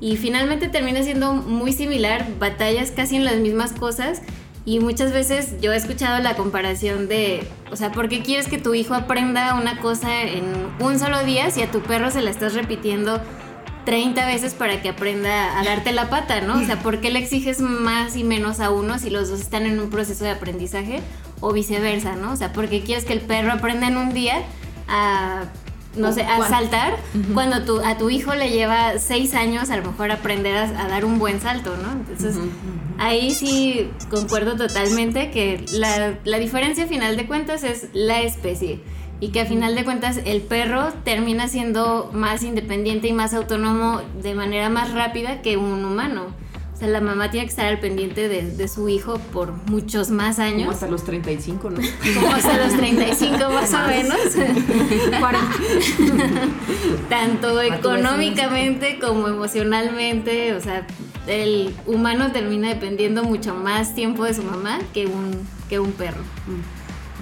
[0.01, 4.21] Y finalmente termina siendo muy similar, batallas casi en las mismas cosas
[4.65, 8.57] y muchas veces yo he escuchado la comparación de, o sea, ¿por qué quieres que
[8.57, 10.43] tu hijo aprenda una cosa en
[10.79, 13.21] un solo día si a tu perro se la estás repitiendo
[13.85, 16.59] 30 veces para que aprenda a darte la pata, ¿no?
[16.59, 19.67] O sea, ¿por qué le exiges más y menos a uno si los dos están
[19.67, 21.01] en un proceso de aprendizaje
[21.39, 22.31] o viceversa, ¿no?
[22.31, 24.43] O sea, ¿por qué quieres que el perro aprenda en un día
[24.87, 25.43] a,
[25.97, 26.95] no sé, a ¿Cuán- saltar
[27.33, 30.87] cuando tu, a tu hijo le lleva seis años a lo mejor aprender a, a
[30.87, 31.91] dar un buen salto, ¿no?
[31.91, 32.35] Entonces,
[32.97, 38.79] ahí sí concuerdo totalmente que la, la diferencia a final de cuentas es la especie
[39.21, 44.01] y que a final de cuentas el perro termina siendo más independiente y más autónomo
[44.21, 46.27] de manera más rápida que un humano.
[46.85, 50.35] Sea, la mamá tiene que estar al pendiente de, de su hijo por muchos más
[50.35, 50.73] Como años.
[50.73, 51.77] hasta los 35, ¿no?
[52.15, 54.17] Como hasta los 35 más o menos.
[57.09, 60.53] Tanto económicamente como emocionalmente.
[60.53, 60.85] O sea,
[61.27, 66.21] el humano termina dependiendo mucho más tiempo de su mamá que un, que un perro.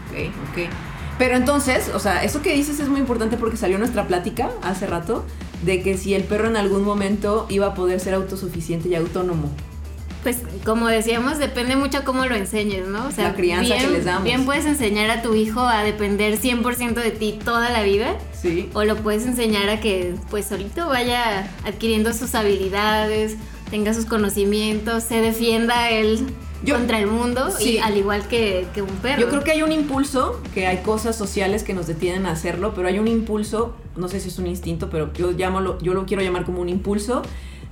[0.09, 0.69] Ok, ok.
[1.17, 4.87] Pero entonces, o sea, eso que dices es muy importante porque salió nuestra plática hace
[4.87, 5.25] rato
[5.65, 9.49] de que si el perro en algún momento iba a poder ser autosuficiente y autónomo.
[10.23, 13.07] Pues como decíamos, depende mucho cómo lo enseñes, ¿no?
[13.07, 14.23] O sea, La crianza bien, que les damos.
[14.23, 18.15] Bien puedes enseñar a tu hijo a depender 100% de ti toda la vida.
[18.41, 18.69] Sí.
[18.73, 23.35] O lo puedes enseñar a que pues solito vaya adquiriendo sus habilidades,
[23.69, 26.25] tenga sus conocimientos, se defienda él
[26.63, 27.71] Yo- contra el mundo, Sí.
[27.71, 29.19] y al igual que, que un perro.
[29.19, 32.73] Yo creo que hay un impulso, que hay cosas sociales que nos detienen a hacerlo,
[32.73, 35.93] pero hay un impulso, no sé si es un instinto, pero yo llamo lo- yo
[35.93, 37.21] lo quiero llamar como un impulso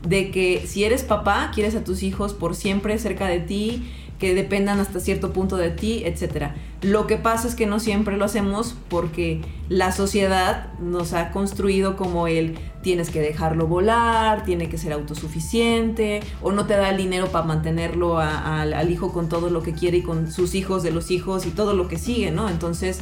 [0.08, 3.84] de que si eres papá, quieres a tus hijos por siempre cerca de ti,
[4.20, 6.52] que dependan hasta cierto punto de ti, etc.
[6.84, 11.98] Lo que pasa es que no siempre lo hacemos porque la sociedad nos ha construido
[11.98, 16.98] como el tienes que dejarlo volar, tiene que ser autosuficiente, o no te da el
[16.98, 20.92] dinero para mantenerlo al hijo con todo lo que quiere y con sus hijos de
[20.92, 22.48] los hijos y todo lo que sigue, ¿no?
[22.50, 23.02] Entonces,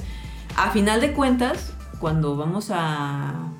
[0.55, 3.51] a final de cuentas, cuando vamos a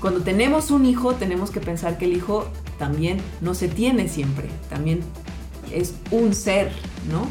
[0.00, 2.46] cuando tenemos un hijo tenemos que pensar que el hijo
[2.78, 5.00] también no se tiene siempre, también
[5.72, 6.72] es un ser,
[7.10, 7.26] ¿no?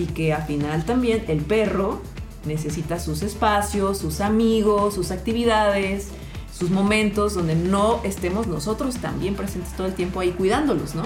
[0.00, 2.00] Y que al final también el perro
[2.44, 6.08] necesita sus espacios, sus amigos, sus actividades,
[6.52, 11.02] sus momentos donde no estemos nosotros también presentes todo el tiempo ahí cuidándolos, ¿no?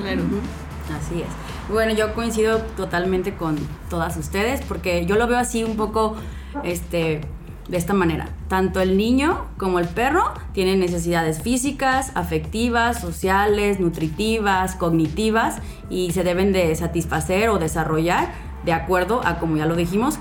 [0.00, 0.22] Claro.
[0.98, 1.72] Así es.
[1.72, 3.56] Bueno, yo coincido totalmente con
[3.88, 6.16] todas ustedes porque yo lo veo así un poco,
[6.62, 7.22] este,
[7.68, 8.28] de esta manera.
[8.48, 15.56] Tanto el niño como el perro tienen necesidades físicas, afectivas, sociales, nutritivas, cognitivas
[15.90, 18.32] y se deben de satisfacer o desarrollar
[18.64, 20.18] de acuerdo a, como ya lo dijimos,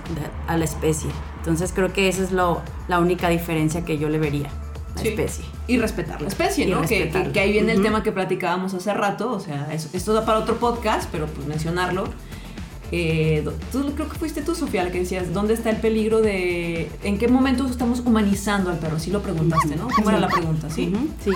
[0.47, 1.10] a la especie.
[1.38, 4.49] Entonces creo que esa es lo, la única diferencia que yo le vería.
[4.95, 5.45] La especie.
[5.67, 6.82] Y respetar la especie, ¿no?
[6.82, 10.39] Que, que, ahí viene el tema que platicábamos hace rato, o sea, esto da para
[10.39, 12.06] otro podcast, pero pues mencionarlo
[12.95, 16.91] eh, tú, creo que fuiste tú, Sofía, la que decías, ¿dónde está el peligro de...
[17.03, 18.99] ¿En qué momento estamos humanizando al perro?
[18.99, 19.88] Sí lo preguntaste, ¿no?
[19.95, 20.69] ¿Cómo era la pregunta?
[20.69, 20.93] Sí.
[21.25, 21.32] Sí.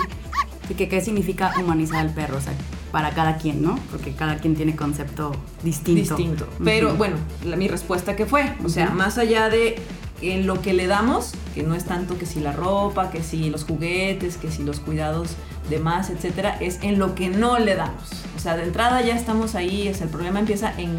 [0.70, 2.36] ¿Y que, qué significa humanizar al perro?
[2.36, 2.52] O sea,
[2.92, 3.76] para cada quien, ¿no?
[3.90, 5.32] Porque cada quien tiene concepto
[5.64, 6.14] distinto.
[6.14, 6.48] Distinto.
[6.62, 7.16] Pero bueno,
[7.56, 9.82] mi respuesta que fue, o sea, más allá de
[10.22, 13.50] en lo que le damos, que no es tanto que si la ropa, que si
[13.50, 15.30] los juguetes, que si los cuidados
[15.70, 18.10] de más, etcétera, es en lo que no le damos.
[18.36, 20.98] O sea, de entrada ya estamos ahí, es el problema empieza en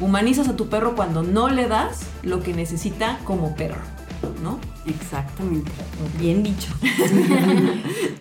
[0.00, 3.82] humanizas a tu perro cuando no le das lo que necesita como perro,
[4.42, 4.58] ¿no?
[4.86, 5.70] Exactamente.
[6.18, 6.72] Bien dicho.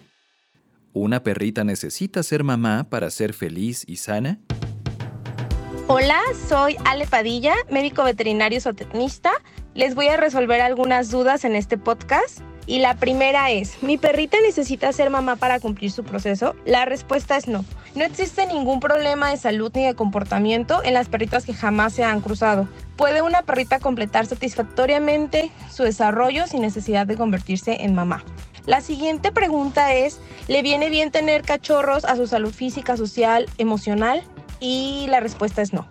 [0.93, 4.39] ¿Una perrita necesita ser mamá para ser feliz y sana?
[5.87, 9.31] Hola, soy Ale Padilla, médico veterinario zootecnista.
[9.73, 12.41] Les voy a resolver algunas dudas en este podcast.
[12.67, 16.55] Y la primera es, ¿mi perrita necesita ser mamá para cumplir su proceso?
[16.65, 17.65] La respuesta es no.
[17.99, 22.05] No existe ningún problema de salud ni de comportamiento en las perritas que jamás se
[22.05, 22.65] han cruzado.
[22.95, 28.23] Puede una perrita completar satisfactoriamente su desarrollo sin necesidad de convertirse en mamá.
[28.65, 34.23] La siguiente pregunta es, ¿le viene bien tener cachorros a su salud física, social, emocional?
[34.61, 35.85] Y la respuesta es no.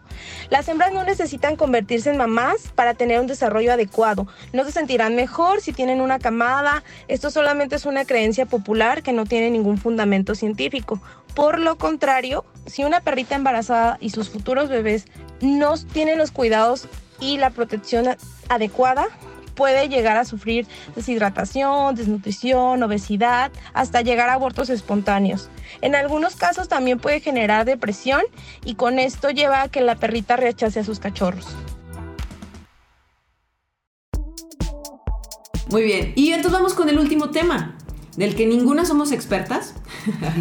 [0.50, 4.26] Las hembras no necesitan convertirse en mamás para tener un desarrollo adecuado.
[4.52, 6.82] No se sentirán mejor si tienen una camada.
[7.06, 11.00] Esto solamente es una creencia popular que no tiene ningún fundamento científico.
[11.38, 15.04] Por lo contrario, si una perrita embarazada y sus futuros bebés
[15.40, 16.88] no tienen los cuidados
[17.20, 18.16] y la protección
[18.48, 19.06] adecuada,
[19.54, 25.48] puede llegar a sufrir deshidratación, desnutrición, obesidad, hasta llegar a abortos espontáneos.
[25.80, 28.22] En algunos casos también puede generar depresión
[28.64, 31.46] y con esto lleva a que la perrita rechace a sus cachorros.
[35.70, 37.77] Muy bien, y entonces vamos con el último tema,
[38.18, 39.74] del que ninguna somos expertas.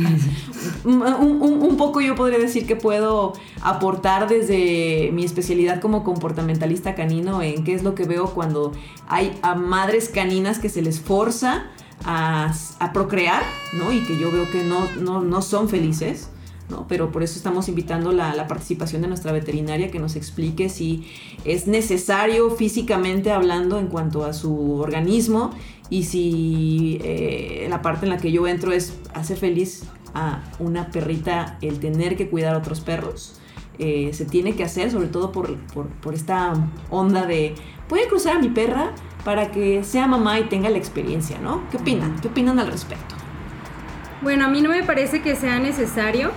[0.83, 7.63] un, poco yo podría decir que puedo aportar desde mi especialidad como comportamentalista canino en
[7.63, 8.71] qué es lo que veo cuando
[9.07, 11.67] hay a madres caninas que se les forza
[12.03, 12.51] a,
[12.95, 13.93] procrear, ¿no?
[13.93, 16.29] Y que yo veo que no, no, son felices.
[16.69, 16.85] ¿no?
[16.89, 21.07] Pero por eso estamos invitando la, la, participación de nuestra veterinaria que nos explique si
[21.45, 25.51] es necesario físicamente hablando en cuanto a su organismo
[25.89, 30.89] y si eh, la parte en la que yo entro es hacer feliz a una
[30.89, 33.39] perrita el tener que cuidar a otros perros.
[33.79, 35.55] Eh, se tiene que hacer, sobre todo por,
[36.01, 36.53] por, esta
[36.89, 37.53] onda de,
[37.87, 38.91] puede cruzar a mi perra
[39.23, 41.61] para que sea mamá y tenga la experiencia, ¿no?
[41.69, 42.19] ¿Qué opinan?
[42.19, 43.15] ¿Qué opinan al respecto?
[44.23, 46.31] Bueno, a mí no me parece que sea necesario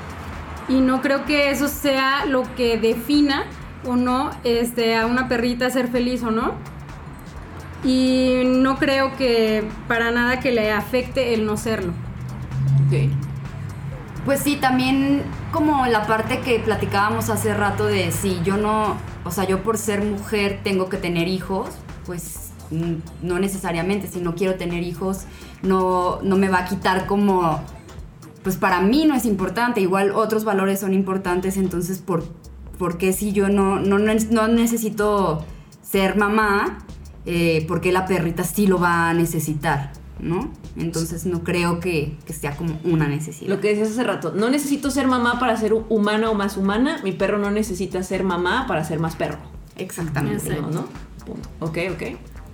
[0.69, 3.47] y no creo que eso sea lo que defina
[3.87, 6.53] o no este, a una perrita ser feliz o no
[7.85, 11.93] y no creo que para nada que le afecte el no serlo.
[12.87, 13.11] Ok.
[14.25, 19.31] Pues sí, también como la parte que platicábamos hace rato de si yo no, o
[19.31, 21.71] sea, yo por ser mujer tengo que tener hijos,
[22.05, 25.25] pues mm, no necesariamente, si no quiero tener hijos,
[25.63, 27.61] no, no me va a quitar como,
[28.43, 32.25] pues para mí no es importante, igual otros valores son importantes, entonces, ¿por,
[32.79, 35.45] por qué si yo no, no, no necesito
[35.83, 36.79] ser mamá?
[37.27, 40.51] Eh, porque la perrita sí lo va a necesitar, ¿no?
[40.77, 43.49] Entonces no creo que, sea como una necesidad.
[43.49, 47.01] Lo que decías hace rato, no necesito ser mamá para ser humana o más humana,
[47.03, 49.39] mi perro no necesita ser mamá para ser más perro.
[49.77, 50.61] Exactamente.
[50.61, 50.87] ¿no?
[51.25, 51.49] Punto.
[51.61, 52.03] Ok, ok.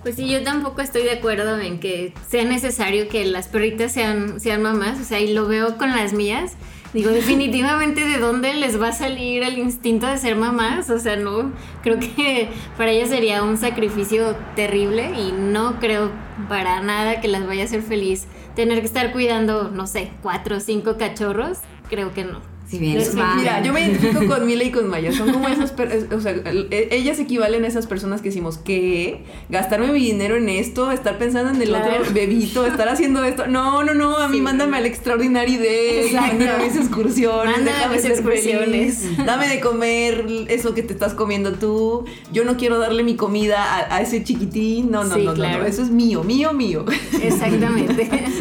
[0.03, 4.41] Pues sí, yo tampoco estoy de acuerdo en que sea necesario que las perritas sean,
[4.41, 6.53] sean mamás, o sea, y lo veo con las mías.
[6.93, 11.16] Digo, definitivamente de dónde les va a salir el instinto de ser mamás, o sea,
[11.16, 16.11] no, creo que para ellas sería un sacrificio terrible y no creo
[16.49, 20.57] para nada que las vaya a hacer feliz tener que estar cuidando, no sé, cuatro
[20.57, 21.59] o cinco cachorros,
[21.89, 22.56] creo que no.
[22.69, 23.14] Si bien Es.
[23.14, 25.12] Mira, yo me identifico con Mila y con Maya.
[25.12, 29.23] Son como esas personas, o sea, el- ellas equivalen a esas personas que decimos, ¿qué?
[29.49, 32.01] Gastarme mi dinero en esto, estar pensando en el Claro.
[32.01, 33.47] otro bebito, estar haciendo esto.
[33.47, 34.43] No, no, no, a mí Sí.
[34.43, 36.27] mándame al extraordinario de Exacto.
[36.39, 38.99] mándame a mis excursiones, Mándame a déjame mis excursiones.
[38.99, 42.05] feliz, dame de comer eso que te estás comiendo tú.
[42.33, 44.91] Yo no quiero darle mi comida a, a ese chiquitín.
[44.91, 45.59] No, no, Sí, no, no, claro.
[45.61, 46.85] no, eso es mío, mío, mío.
[47.23, 48.11] Exactamente.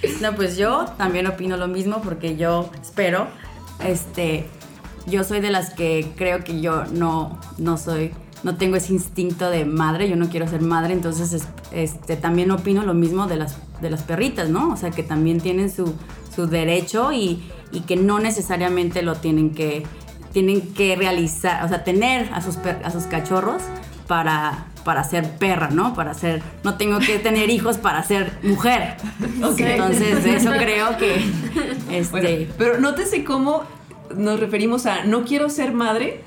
[0.00, 0.08] Sí.
[0.20, 3.26] No, pues yo también opino lo mismo porque yo espero,
[3.84, 4.46] este,
[5.06, 8.12] yo soy de las que creo que yo no, no soy,
[8.42, 12.50] no tengo ese instinto de madre, yo no quiero ser madre, entonces es- este, también
[12.50, 14.70] opino lo mismo de las, de las perritas, ¿no?
[14.72, 15.94] O sea, que también tienen su,
[16.34, 19.84] su derecho y, y que no necesariamente lo tienen que,
[20.32, 23.62] tienen que realizar, o sea, tener a sus, a sus cachorros
[24.06, 25.92] para, para ser perra, ¿no?
[25.92, 28.94] Para ser, no tengo que tener hijos para ser mujer.
[29.58, 31.16] Entonces, eso creo que,
[31.90, 33.64] este, Bueno, pero nótese cómo
[34.16, 36.22] nos referimos a no quiero ser madre,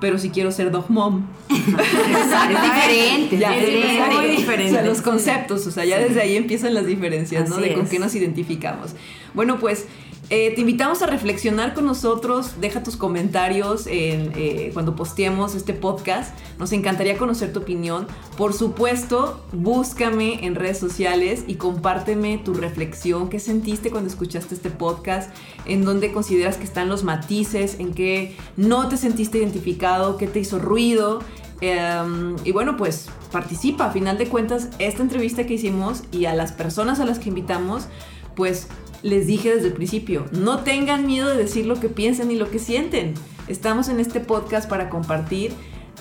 [0.00, 1.26] pero sí quiero ser dog mom.
[1.48, 4.14] Es diferente, Ya, es es diferente.
[4.14, 4.70] muy diferente.
[4.70, 7.56] O sea, los conceptos, o sea, ya desde ahí empiezan las diferencias, ¿no?
[7.56, 7.90] De con es.
[7.90, 8.94] qué nos identificamos.
[9.34, 9.86] Bueno, pues
[10.30, 12.60] eh, te invitamos a reflexionar con nosotros.
[12.60, 16.32] Deja tus comentarios en, eh, cuando posteemos este podcast.
[16.56, 18.06] Nos encantaría conocer tu opinión.
[18.36, 23.28] Por supuesto, búscame en redes sociales y compárteme tu reflexión.
[23.28, 25.34] ¿Qué sentiste cuando escuchaste este podcast?
[25.66, 27.80] ¿En dónde consideras que están los matices?
[27.80, 30.16] ¿En qué no te sentiste identificado?
[30.16, 31.24] ¿Qué te hizo ruido?
[31.60, 33.86] Em, y bueno, pues participa.
[33.86, 37.30] A final de cuentas, esta entrevista que hicimos y a las personas a las que
[37.30, 37.88] invitamos,
[38.36, 38.68] pues
[39.02, 42.50] les dije desde el principio, no tengan miedo de decir lo que piensan y lo
[42.50, 43.14] que sienten.
[43.48, 45.52] Estamos en este podcast para compartir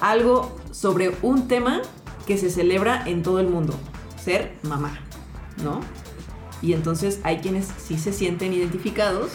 [0.01, 1.81] algo sobre un tema
[2.27, 3.73] que se celebra en todo el mundo,
[4.23, 4.99] ser mamá,
[5.63, 5.81] ¿no?
[6.61, 9.31] Y entonces hay quienes sí se sienten identificados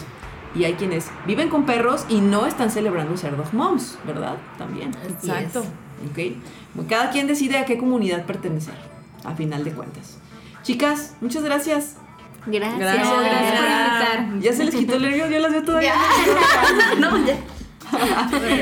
[0.53, 4.37] y hay quienes viven con perros y no están celebrando ser dog moms, ¿verdad?
[4.57, 4.91] También.
[5.09, 5.63] exacto.
[6.09, 6.87] ¿ok?
[6.87, 8.75] Cada quien decide a qué comunidad pertenecer,
[9.23, 10.17] a final de cuentas.
[10.63, 11.97] Chicas, muchas gracias.
[12.47, 12.79] Gracias.
[12.79, 13.07] Gracias.
[13.09, 14.39] Gracias por invitar.
[14.41, 15.93] Ya se les quitó el nervio, yo las veo todavía.
[16.99, 17.37] no, ya.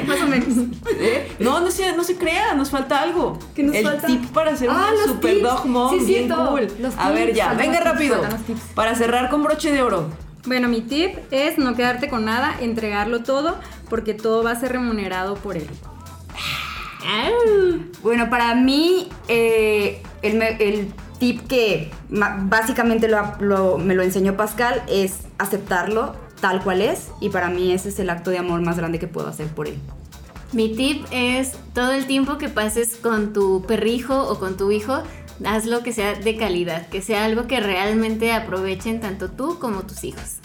[0.08, 0.48] Más o menos.
[1.00, 1.32] ¿Eh?
[1.40, 3.40] No, no se, no se crea, nos falta algo.
[3.56, 4.08] ¿Qué nos el falta?
[4.08, 5.44] tip para ser Ah, una los super tips.
[5.44, 6.68] dog mom Sí, bien cool.
[6.80, 8.16] Los A ver ya, venga rápido.
[8.16, 8.62] faltan los tips.
[8.76, 10.10] Para cerrar con broche de oro.
[10.46, 13.58] Bueno, mi tip es no quedarte con nada, entregarlo todo,
[13.90, 15.68] porque todo va a ser remunerado por él.
[18.02, 24.36] Bueno, para mí, eh, el, me- el tip que básicamente lo- lo- me lo enseñó
[24.36, 27.08] Pascal es aceptarlo tal cual es.
[27.22, 29.68] Y para mí ese es el acto de amor más grande que puedo hacer por
[29.68, 29.78] él.
[30.52, 35.02] Mi tip es todo el tiempo que pases con tu perrijo o con tu hijo,
[35.46, 40.04] hazlo que sea de calidad, que sea algo que realmente aprovechen tanto tú como tus
[40.04, 40.36] hijos.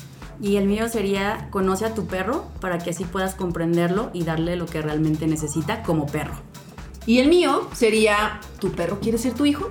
[0.40, 4.54] Y el mío sería conoce a tu perro para que así puedas comprenderlo y darle
[4.56, 6.36] lo que realmente necesita como perro.
[7.04, 9.70] Y el mío sería, ¿tu perro quiere ser tu hijo?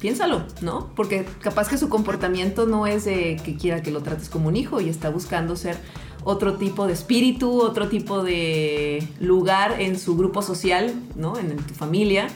[0.00, 0.90] Piénsalo, ¿no?
[0.94, 4.56] Porque capaz que su comportamiento no es de que quiera que lo trates como un
[4.56, 5.76] hijo y está buscando ser
[6.24, 11.38] otro tipo de espíritu, otro tipo de lugar en su grupo social, ¿no?
[11.38, 12.28] En, en tu familia.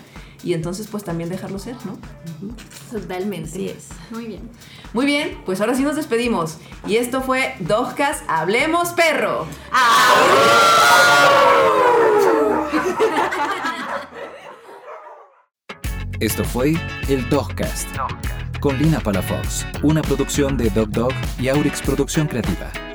[0.44, 1.96] Y entonces pues también dejarlo ser, ¿no?
[2.90, 3.48] Totalmente.
[3.48, 3.88] Así es.
[4.10, 4.40] Muy bien.
[4.92, 6.58] Muy bien, pues ahora sí nos despedimos.
[6.86, 9.46] Y esto fue Dogcast Hablemos Perro.
[16.22, 16.74] Esto fue
[17.08, 17.88] el Dogcast
[18.60, 22.91] con Lina Palafox, una producción de Dog Dog y Aurix Producción Creativa.